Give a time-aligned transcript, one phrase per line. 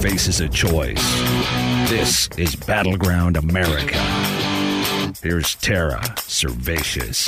[0.00, 1.02] Faces a choice.
[1.90, 3.98] This is Battleground America.
[5.20, 7.26] Here's Tara Servatius.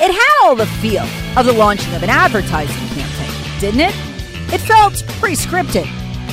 [0.00, 3.94] It had all the feel of the launching of an advertising campaign, didn't it?
[4.52, 5.88] It felt pre scripted,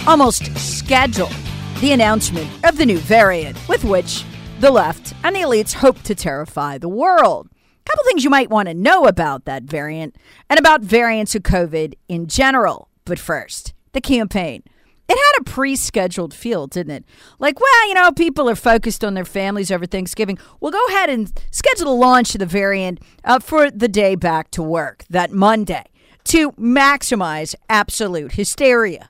[0.08, 1.36] almost scheduled.
[1.82, 4.24] The announcement of the new variant with which
[4.60, 7.48] the left and the elites hope to terrify the world.
[7.54, 10.16] A couple things you might want to know about that variant
[10.50, 12.90] and about variants of COVID in general.
[13.06, 14.64] But first, the campaign.
[15.08, 17.06] It had a pre scheduled feel, didn't it?
[17.40, 20.38] Like, well, you know, people are focused on their families over Thanksgiving.
[20.60, 24.52] We'll go ahead and schedule the launch of the variant uh, for the day back
[24.52, 25.86] to work, that Monday,
[26.26, 29.10] to maximize absolute hysteria.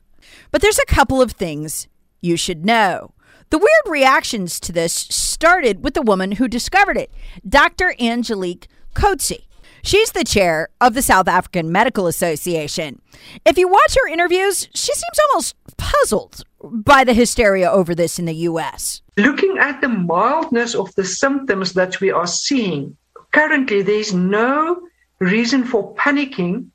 [0.52, 1.88] But there's a couple of things
[2.22, 3.14] you should know.
[3.50, 7.10] The weird reactions to this started with the woman who discovered it,
[7.48, 7.96] Dr.
[7.98, 9.46] Angelique Coetzee.
[9.84, 13.02] She's the chair of the South African Medical Association.
[13.46, 18.26] If you watch her interviews, she seems almost puzzled by the hysteria over this in
[18.26, 19.02] the US.
[19.16, 22.98] Looking at the mildness of the symptoms that we are seeing,
[23.32, 24.82] currently there's no
[25.20, 26.68] reason for panicking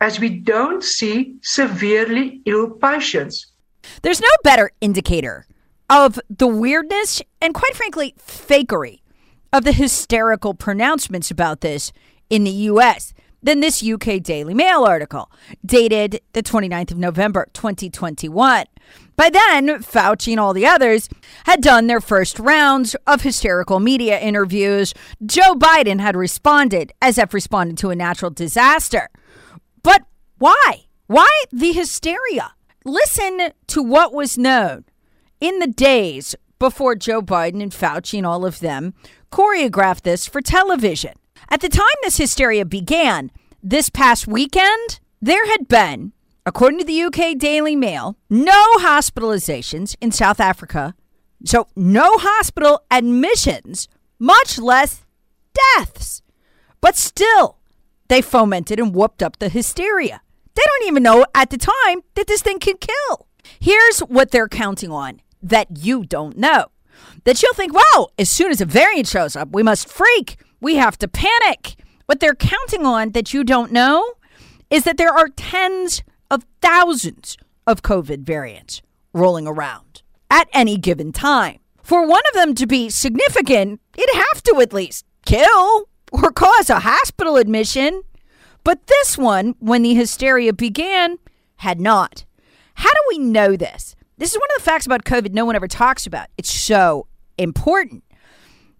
[0.00, 3.46] as we don't see severely ill patients.
[4.02, 5.46] There's no better indicator
[5.88, 9.00] of the weirdness and, quite frankly, fakery
[9.52, 11.92] of the hysterical pronouncements about this
[12.28, 13.14] in the U.S.
[13.42, 15.30] than this UK Daily Mail article
[15.64, 18.66] dated the 29th of November, 2021.
[19.16, 21.08] By then, Fauci and all the others
[21.44, 24.92] had done their first rounds of hysterical media interviews.
[25.24, 29.08] Joe Biden had responded as if responded to a natural disaster.
[29.82, 30.02] But
[30.38, 30.86] why?
[31.06, 32.52] Why the hysteria?
[32.84, 34.84] Listen to what was known
[35.40, 38.94] in the days before Joe Biden and Fauci and all of them
[39.30, 41.12] choreographed this for television.
[41.50, 43.30] At the time this hysteria began,
[43.62, 46.12] this past weekend, there had been,
[46.44, 50.94] according to the UK Daily Mail, no hospitalizations in South Africa.
[51.44, 55.04] So, no hospital admissions, much less
[55.76, 56.22] deaths.
[56.80, 57.58] But still,
[58.08, 60.22] they fomented and whooped up the hysteria.
[60.54, 63.26] They don't even know at the time that this thing can kill.
[63.60, 66.66] Here's what they're counting on that you don't know.
[67.24, 70.36] That you'll think, wow, as soon as a variant shows up, we must freak.
[70.60, 71.76] We have to panic.
[72.06, 74.14] What they're counting on that you don't know
[74.70, 77.36] is that there are tens of thousands
[77.66, 81.58] of COVID variants rolling around at any given time.
[81.82, 86.70] For one of them to be significant, it'd have to at least kill or cause
[86.70, 88.02] a hospital admission.
[88.64, 91.18] But this one, when the hysteria began,
[91.56, 92.24] had not.
[92.74, 93.94] How do we know this?
[94.18, 96.28] This is one of the facts about COVID no one ever talks about.
[96.38, 97.06] It's so
[97.36, 98.02] important.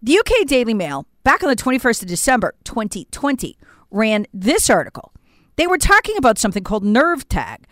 [0.00, 3.58] The UK Daily Mail, back on the 21st of December 2020,
[3.90, 5.12] ran this article.
[5.56, 7.64] They were talking about something called NERVTAG.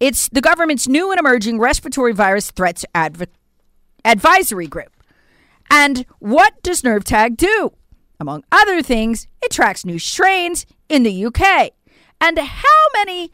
[0.00, 3.28] It's the government's new and emerging respiratory virus threats adv-
[4.04, 4.90] advisory group.
[5.70, 7.70] And what does NERVTAG do?
[8.18, 11.70] Among other things, it tracks new strains in the UK.
[12.20, 13.30] And how many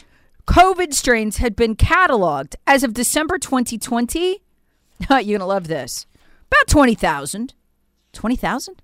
[0.48, 4.18] COVID strains had been cataloged as of December 2020.
[5.10, 6.06] You're going to love this.
[6.46, 7.52] About 20,000.
[8.14, 8.82] 20,000?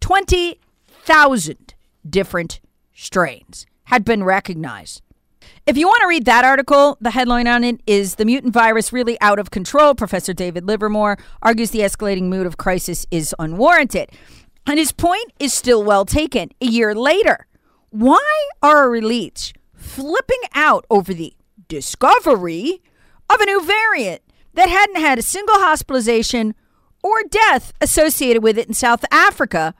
[0.00, 1.74] 20,000
[2.08, 2.60] different
[2.94, 5.02] strains had been recognized.
[5.66, 8.90] If you want to read that article, the headline on it is The Mutant Virus
[8.90, 9.94] Really Out of Control.
[9.94, 14.08] Professor David Livermore argues the escalating mood of crisis is unwarranted.
[14.66, 16.52] And his point is still well taken.
[16.62, 17.46] A year later,
[17.90, 19.52] why are our elites
[19.92, 21.34] flipping out over the
[21.68, 22.82] discovery
[23.28, 24.22] of a new variant
[24.54, 26.54] that hadn't had a single hospitalization
[27.02, 29.74] or death associated with it in South Africa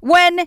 [0.00, 0.46] when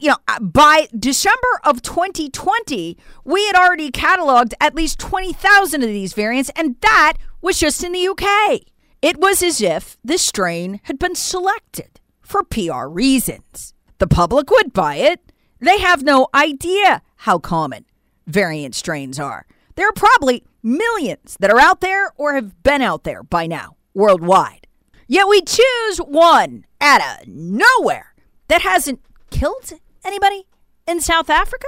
[0.00, 5.88] you know, uh, by December of 2020, we had already cataloged at least 20,000 of
[5.88, 8.60] these variants, and that was just in the UK.
[9.00, 13.72] It was as if this strain had been selected for PR reasons.
[13.96, 15.32] The public would buy it.
[15.58, 17.86] They have no idea how common
[18.28, 19.46] variant strains are.
[19.74, 23.76] There are probably millions that are out there or have been out there by now
[23.94, 24.66] worldwide.
[25.08, 28.14] Yet we choose one out of nowhere
[28.48, 29.72] that hasn't killed
[30.04, 30.46] anybody
[30.86, 31.66] in South Africa?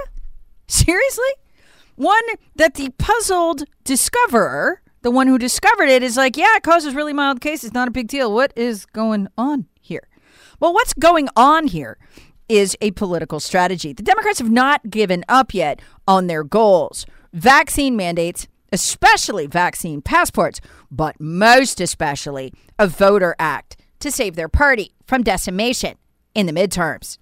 [0.67, 1.29] Seriously?
[1.95, 2.23] One
[2.55, 7.13] that the puzzled discoverer, the one who discovered it, is like, yeah, it causes really
[7.13, 8.33] mild cases, not a big deal.
[8.33, 10.07] What is going on here?
[10.59, 11.97] Well, what's going on here
[12.51, 13.93] is a political strategy.
[13.93, 17.05] The Democrats have not given up yet on their goals.
[17.31, 20.59] Vaccine mandates, especially vaccine passports,
[20.91, 25.95] but most especially a voter act to save their party from decimation
[26.35, 27.17] in the midterms.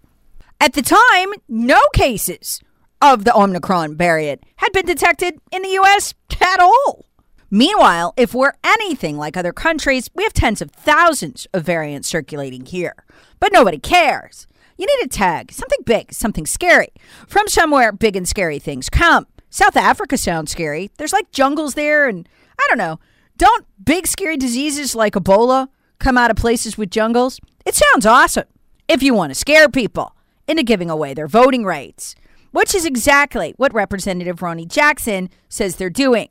[0.60, 2.60] At the time, no cases
[3.00, 7.06] of the Omicron variant had been detected in the US at all.
[7.52, 12.66] Meanwhile, if we're anything like other countries, we have tens of thousands of variants circulating
[12.66, 12.96] here.
[13.40, 14.48] But nobody cares.
[14.80, 16.88] You need a tag, something big, something scary.
[17.28, 19.28] From somewhere big and scary things come.
[19.50, 20.90] South Africa sounds scary.
[20.98, 22.98] There's like jungles there, and I don't know.
[23.36, 25.68] Don't big scary diseases like Ebola
[26.00, 27.42] come out of places with jungles?
[27.66, 28.46] It sounds awesome
[28.88, 30.16] if you want to scare people
[30.48, 32.16] into giving away their voting rights,
[32.52, 36.30] which is exactly what Representative Ronny Jackson says they're doing.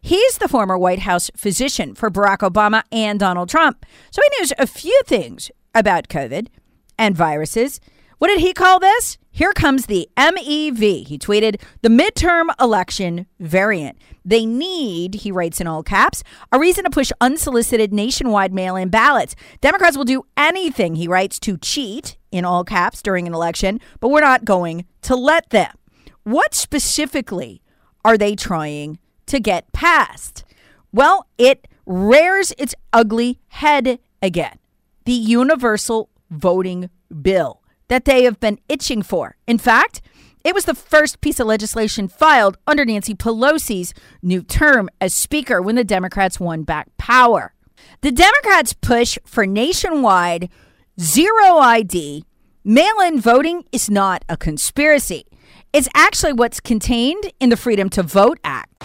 [0.00, 4.54] He's the former White House physician for Barack Obama and Donald Trump, so he knows
[4.58, 6.46] a few things about COVID
[7.00, 7.80] and viruses.
[8.18, 9.16] What did he call this?
[9.30, 11.06] Here comes the MEV.
[11.06, 13.96] He tweeted the midterm election variant.
[14.22, 18.90] They need, he writes in all caps, a reason to push unsolicited nationwide mail in
[18.90, 19.34] ballots.
[19.62, 24.08] Democrats will do anything, he writes, to cheat, in all caps, during an election, but
[24.08, 25.72] we're not going to let them.
[26.24, 27.62] What specifically
[28.04, 30.44] are they trying to get past?
[30.92, 34.58] Well, it rears its ugly head again
[35.04, 36.90] the universal voting
[37.22, 39.36] bill that they have been itching for.
[39.46, 40.00] In fact,
[40.44, 43.92] it was the first piece of legislation filed under Nancy Pelosi's
[44.22, 47.52] new term as Speaker when the Democrats won back power.
[48.00, 50.48] The Democrats' push for nationwide
[50.98, 52.24] zero ID
[52.64, 55.24] mail in voting is not a conspiracy.
[55.72, 58.84] It's actually what's contained in the Freedom to Vote Act.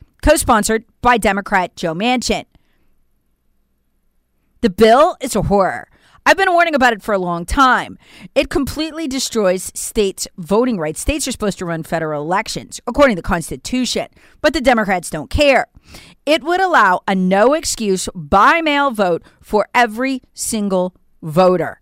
[0.21, 2.45] co sponsored by Democrat Joe Manchin.
[4.61, 5.87] The bill is a horror.
[6.23, 7.97] I've been warning about it for a long time.
[8.35, 10.99] It completely destroys states' voting rights.
[11.01, 14.07] States are supposed to run federal elections, according to the Constitution,
[14.39, 15.65] but the Democrats don't care.
[16.27, 21.81] It would allow a no excuse by mail vote for every single voter.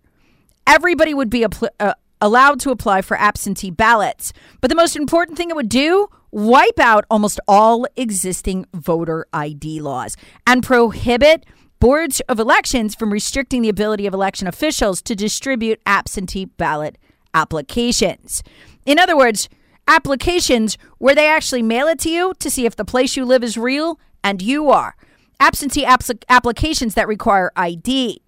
[0.66, 4.32] Everybody would be apl- uh, allowed to apply for absentee ballots.
[4.62, 9.80] But the most important thing it would do wipe out almost all existing voter ID
[9.80, 11.44] laws and prohibit
[11.80, 16.98] boards of elections from restricting the ability of election officials to distribute absentee ballot
[17.34, 18.42] applications.
[18.84, 19.48] In other words,
[19.88, 23.42] applications where they actually mail it to you to see if the place you live
[23.42, 24.94] is real and you are.
[25.40, 28.22] Absentee apl- applications that require ID.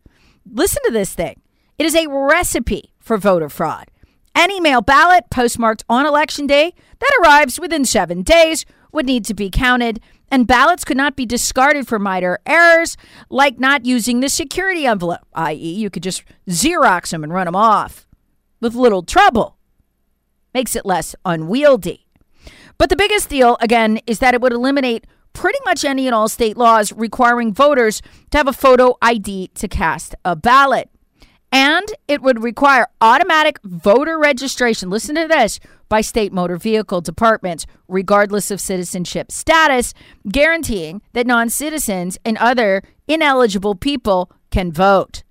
[0.51, 1.41] Listen to this thing.
[1.79, 3.92] It is a recipe for voter fraud.
[4.35, 9.35] Any mail ballot postmarked on election day that arrives within seven days would need to
[9.35, 12.97] be counted, and ballots could not be discarded for minor errors
[13.29, 17.57] like not using the security envelope, i.e., you could just Xerox them and run them
[17.57, 18.07] off
[18.61, 19.59] with little trouble.
[20.55, 22.07] Makes it less unwieldy.
[22.79, 26.29] But the biggest deal, again, is that it would eliminate pretty much any and all
[26.29, 30.91] state laws requiring voters to have a photo ID to cast a ballot.
[31.53, 34.89] And it would require automatic voter registration.
[34.89, 39.93] Listen to this by state motor vehicle departments, regardless of citizenship status,
[40.27, 45.23] guaranteeing that non citizens and other ineligible people can vote.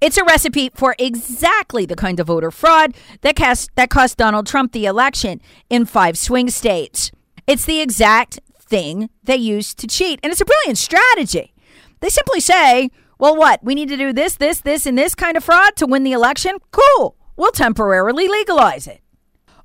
[0.00, 4.46] It's a recipe for exactly the kind of voter fraud that, cast, that cost Donald
[4.46, 7.10] Trump the election in five swing states.
[7.46, 11.52] It's the exact thing they used to cheat, and it's a brilliant strategy.
[12.00, 13.62] They simply say, well, what?
[13.62, 16.12] We need to do this, this, this, and this kind of fraud to win the
[16.12, 16.58] election?
[16.72, 17.16] Cool.
[17.36, 19.02] We'll temporarily legalize it.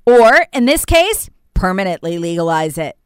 [0.05, 2.97] Or, in this case, permanently legalize it.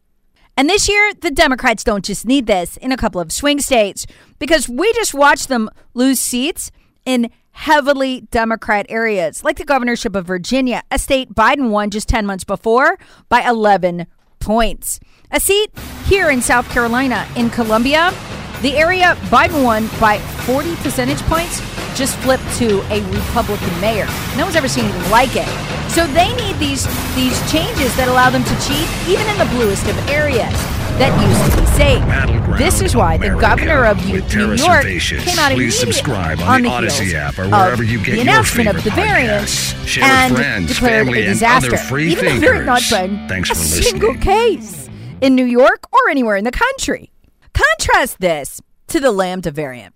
[0.58, 4.06] And this year, the Democrats don't just need this in a couple of swing states
[4.40, 6.72] because we just watched them lose seats
[7.06, 12.26] in heavily Democrat areas, like the governorship of Virginia, a state Biden won just 10
[12.26, 12.98] months before
[13.30, 14.08] by 11
[14.40, 15.00] points.
[15.32, 15.72] A seat
[16.06, 18.14] here in South Carolina, in Columbia,
[18.62, 21.62] the area Biden won by 40 percentage points
[21.96, 24.08] just flipped to a Republican mayor.
[24.38, 25.48] No one's ever seen anything like it.
[25.90, 26.86] So they need these
[27.16, 30.54] these changes that allow them to cheat even in the bluest of areas
[31.00, 32.58] that used to be safe.
[32.58, 36.70] This is why the governor of New York came out Please subscribe on, on the,
[36.70, 39.48] Audacy app or wherever you get the announcement favorite of the variant.
[39.48, 41.98] Share and friends, declared family, a disaster.
[41.98, 42.42] even thinkers.
[42.42, 44.90] there had not been Thanks a single case
[45.22, 47.12] in New York or anywhere in the country.
[47.60, 49.94] Contrast this to the Lambda variant,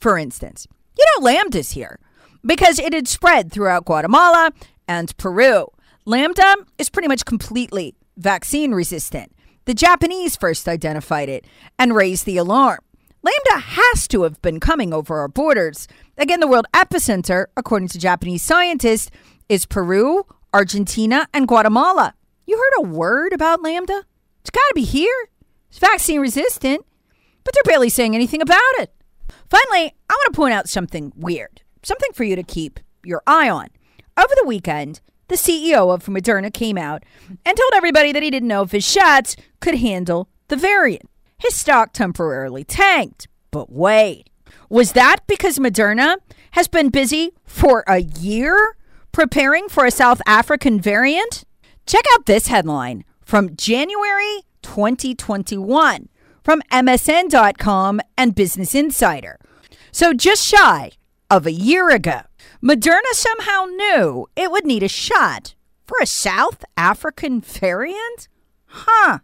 [0.00, 0.66] for instance.
[0.98, 1.98] You know, Lambda's here
[2.44, 4.52] because it had spread throughout Guatemala
[4.88, 5.66] and Peru.
[6.04, 9.32] Lambda is pretty much completely vaccine resistant.
[9.66, 11.46] The Japanese first identified it
[11.78, 12.80] and raised the alarm.
[13.22, 15.86] Lambda has to have been coming over our borders.
[16.18, 19.10] Again, the world epicenter, according to Japanese scientists,
[19.48, 22.14] is Peru, Argentina, and Guatemala.
[22.46, 24.04] You heard a word about Lambda?
[24.40, 25.28] It's got to be here.
[25.68, 26.84] It's vaccine resistant,
[27.44, 28.92] but they're barely saying anything about it.
[29.48, 33.50] Finally, I want to point out something weird, something for you to keep your eye
[33.50, 33.68] on.
[34.16, 38.48] Over the weekend, the CEO of Moderna came out and told everybody that he didn't
[38.48, 41.08] know if his shots could handle the variant.
[41.38, 43.28] His stock temporarily tanked.
[43.50, 44.28] But wait,
[44.68, 46.16] was that because Moderna
[46.52, 48.76] has been busy for a year
[49.10, 51.44] preparing for a South African variant?
[51.86, 56.08] Check out this headline from January 2021
[56.42, 59.38] from MSN.com and Business Insider.
[59.90, 60.92] So, just shy
[61.30, 62.22] of a year ago,
[62.62, 65.54] Moderna somehow knew it would need a shot
[65.86, 68.28] for a South African variant?
[68.66, 69.18] Huh.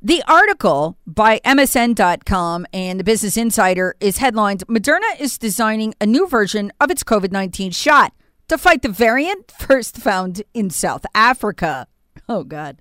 [0.00, 6.26] The article by MSN.com and the Business Insider is headlined Moderna is designing a new
[6.28, 8.12] version of its COVID 19 shot
[8.48, 11.88] to fight the variant first found in South Africa.
[12.28, 12.78] Oh God.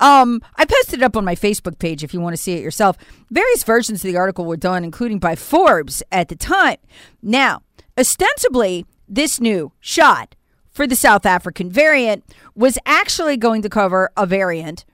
[0.00, 2.62] Um, I posted it up on my Facebook page if you want to see it
[2.62, 2.98] yourself.
[3.30, 6.76] Various versions of the article were done, including by Forbes at the time.
[7.22, 7.62] Now,
[7.98, 10.34] ostensibly, this new shot
[10.70, 12.22] for the South African variant
[12.54, 14.84] was actually going to cover a variant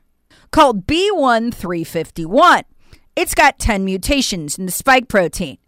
[0.52, 2.62] called B1351.
[3.17, 5.59] It's got 10 mutations in the spike protein.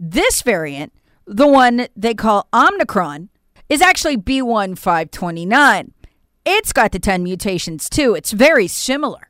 [0.00, 0.92] This variant,
[1.26, 3.28] the one they call Omicron,
[3.68, 5.92] is actually B1529.
[6.50, 8.14] It's got the 10 mutations too.
[8.14, 9.28] It's very similar.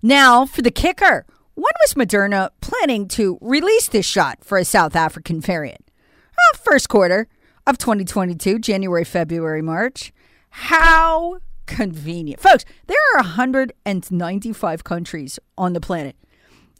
[0.00, 4.96] Now, for the kicker, when was Moderna planning to release this shot for a South
[4.96, 5.90] African variant?
[6.30, 7.28] Well, first quarter
[7.66, 10.10] of 2022, January, February, March.
[10.48, 12.40] How convenient.
[12.40, 16.16] Folks, there are 195 countries on the planet.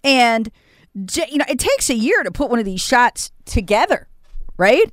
[0.02, 0.50] And
[0.94, 4.08] you know, it takes a year to put one of these shots together,
[4.56, 4.90] right?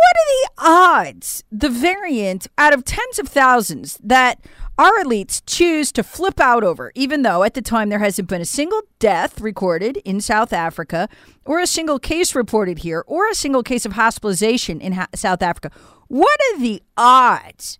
[0.00, 4.40] What are the odds the variant out of tens of thousands that
[4.78, 8.40] our elites choose to flip out over, even though at the time there hasn't been
[8.40, 11.06] a single death recorded in South Africa,
[11.44, 15.42] or a single case reported here, or a single case of hospitalization in ha- South
[15.42, 15.70] Africa?
[16.08, 17.78] What are the odds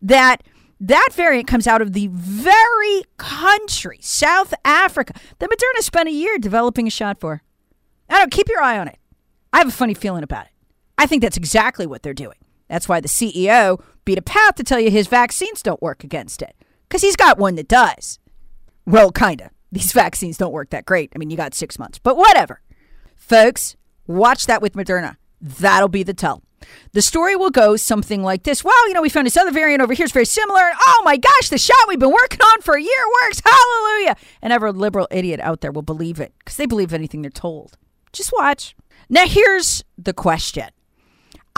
[0.00, 0.42] that
[0.80, 6.38] that variant comes out of the very country, South Africa, that Moderna spent a year
[6.38, 7.42] developing a shot for?
[8.08, 8.98] I don't keep your eye on it.
[9.52, 10.52] I have a funny feeling about it.
[10.98, 12.36] I think that's exactly what they're doing.
[12.68, 16.42] That's why the CEO beat a path to tell you his vaccines don't work against
[16.42, 16.54] it.
[16.88, 18.18] Because he's got one that does.
[18.84, 19.50] Well, kind of.
[19.70, 21.12] These vaccines don't work that great.
[21.14, 22.60] I mean, you got six months, but whatever.
[23.16, 23.76] Folks,
[24.06, 25.16] watch that with Moderna.
[25.40, 26.42] That'll be the tell.
[26.92, 28.64] The story will go something like this.
[28.64, 30.04] Well, you know, we found this other variant over here.
[30.04, 30.72] It's very similar.
[30.86, 33.40] Oh my gosh, the shot we've been working on for a year works.
[33.44, 34.16] Hallelujah.
[34.42, 37.78] And every liberal idiot out there will believe it because they believe anything they're told.
[38.12, 38.74] Just watch.
[39.08, 40.68] Now, here's the question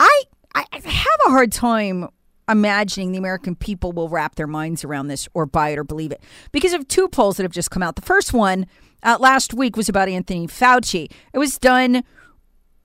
[0.01, 0.23] I,
[0.55, 2.09] I have a hard time
[2.49, 6.11] imagining the American people will wrap their minds around this or buy it or believe
[6.11, 7.97] it because of two polls that have just come out.
[7.97, 8.67] The first one
[9.03, 11.13] uh, last week was about Anthony Fauci.
[11.35, 12.03] It was done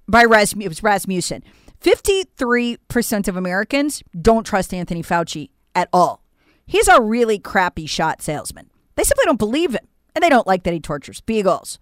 [0.08, 0.62] by Rasmussen.
[0.62, 1.42] It was Rasmussen.
[1.82, 6.22] 53% of Americans don't trust Anthony Fauci at all.
[6.66, 8.70] He's a really crappy shot salesman.
[8.96, 11.80] They simply don't believe him, and they don't like that he tortures beagles.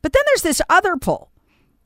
[0.00, 1.31] But then there's this other poll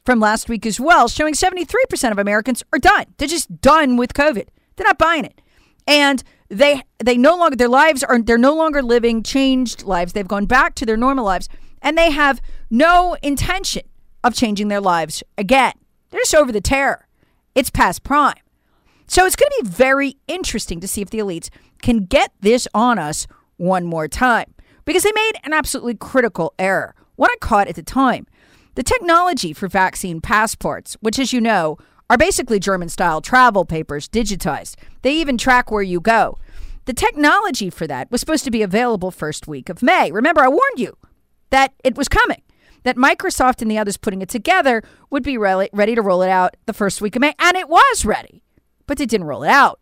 [0.06, 3.06] from last week as well, showing 73% of Americans are done.
[3.18, 4.48] They're just done with COVID.
[4.76, 5.40] They're not buying it.
[5.86, 10.12] And they they no longer their lives are they're no longer living changed lives.
[10.12, 11.48] They've gone back to their normal lives
[11.82, 13.82] and they have no intention
[14.22, 15.72] of changing their lives again.
[16.10, 17.06] They're just over the terror.
[17.54, 18.34] It's past prime.
[19.06, 21.48] So it's going to be very interesting to see if the elites
[21.82, 26.94] can get this on us one more time because they made an absolutely critical error.
[27.14, 28.26] What I caught at the time
[28.76, 31.78] the technology for vaccine passports, which, as you know,
[32.08, 34.76] are basically German style travel papers digitized.
[35.02, 36.38] They even track where you go.
[36.84, 40.12] The technology for that was supposed to be available first week of May.
[40.12, 40.96] Remember, I warned you
[41.50, 42.42] that it was coming,
[42.84, 46.30] that Microsoft and the others putting it together would be re- ready to roll it
[46.30, 47.34] out the first week of May.
[47.38, 48.42] And it was ready,
[48.86, 49.80] but they didn't roll it out.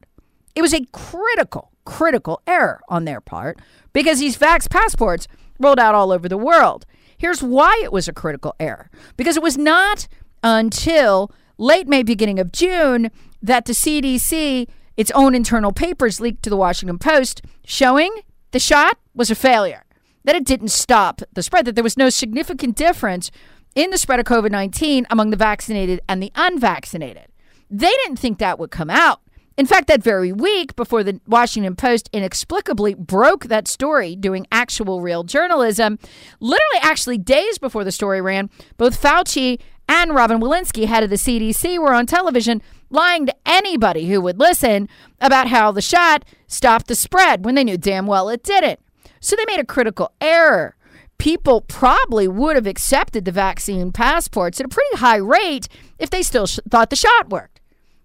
[0.55, 3.59] It was a critical, critical error on their part
[3.93, 5.27] because these Vax passports
[5.59, 6.87] rolled out all over the world.
[7.25, 10.09] Here's why it was a critical error because it was not
[10.43, 16.50] until late May, beginning of June, that the CDC, its own internal papers leaked to
[16.50, 18.14] the Washington Post showing
[18.50, 19.87] the shot was a failure,
[20.25, 23.31] that it didn't stop the spread, that there was no significant difference
[23.75, 27.28] in the spread of COVID 19 among the vaccinated and the unvaccinated.
[27.71, 29.23] They didn't think that would come out.
[29.56, 35.00] In fact, that very week before the Washington Post inexplicably broke that story doing actual
[35.00, 35.99] real journalism,
[36.40, 41.16] literally actually days before the story ran, both Fauci and Robin Walensky, head of the
[41.16, 44.88] CDC, were on television lying to anybody who would listen
[45.20, 48.80] about how the shot stopped the spread when they knew damn well it didn't.
[49.20, 50.76] So they made a critical error.
[51.18, 55.68] People probably would have accepted the vaccine passports at a pretty high rate
[55.99, 57.53] if they still sh- thought the shot worked.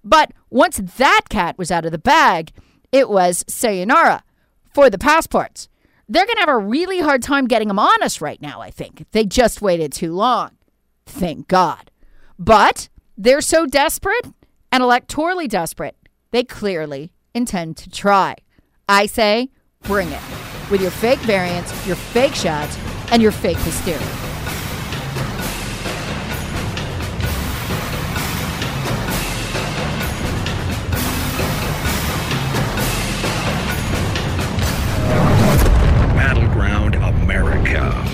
[0.03, 2.51] But once that cat was out of the bag,
[2.91, 4.23] it was sayonara
[4.73, 5.69] for the passports.
[6.07, 8.71] They're going to have a really hard time getting them on us right now, I
[8.71, 9.05] think.
[9.11, 10.57] They just waited too long.
[11.05, 11.91] Thank God.
[12.39, 14.27] But they're so desperate
[14.71, 15.95] and electorally desperate,
[16.31, 18.35] they clearly intend to try.
[18.87, 19.49] I say,
[19.83, 20.21] bring it
[20.71, 22.77] with your fake variants, your fake shots,
[23.11, 24.28] and your fake hysteria.